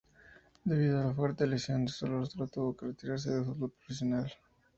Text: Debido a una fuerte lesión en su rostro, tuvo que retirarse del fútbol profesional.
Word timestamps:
Debido 0.63 0.97
a 0.97 1.01
una 1.03 1.13
fuerte 1.13 1.45
lesión 1.45 1.81
en 1.81 1.87
su 1.87 2.07
rostro, 2.07 2.47
tuvo 2.47 2.75
que 2.75 2.87
retirarse 2.87 3.29
del 3.35 3.45
fútbol 3.45 3.69
profesional. 3.69 4.31